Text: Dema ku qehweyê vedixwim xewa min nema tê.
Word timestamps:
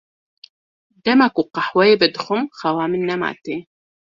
Dema 1.05 1.27
ku 1.35 1.43
qehweyê 1.55 1.95
vedixwim 2.01 2.43
xewa 2.59 2.85
min 2.91 3.03
nema 3.09 3.29
tê. 3.43 3.55